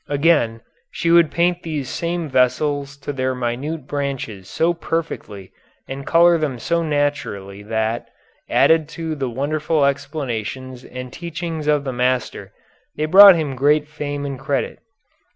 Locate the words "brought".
13.05-13.35